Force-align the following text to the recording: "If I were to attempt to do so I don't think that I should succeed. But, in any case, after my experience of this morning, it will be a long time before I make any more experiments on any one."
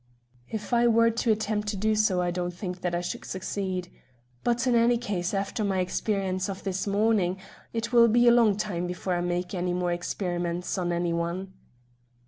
"If 0.49 0.73
I 0.73 0.87
were 0.87 1.11
to 1.11 1.31
attempt 1.31 1.67
to 1.67 1.77
do 1.77 1.93
so 1.93 2.23
I 2.23 2.31
don't 2.31 2.55
think 2.55 2.81
that 2.81 2.95
I 2.95 3.01
should 3.01 3.23
succeed. 3.23 3.91
But, 4.43 4.65
in 4.65 4.73
any 4.73 4.97
case, 4.97 5.31
after 5.31 5.63
my 5.63 5.77
experience 5.79 6.49
of 6.49 6.63
this 6.63 6.87
morning, 6.87 7.37
it 7.71 7.93
will 7.93 8.07
be 8.07 8.27
a 8.27 8.31
long 8.31 8.57
time 8.57 8.87
before 8.87 9.13
I 9.13 9.21
make 9.21 9.53
any 9.53 9.75
more 9.75 9.91
experiments 9.93 10.75
on 10.79 10.91
any 10.91 11.13
one." 11.13 11.53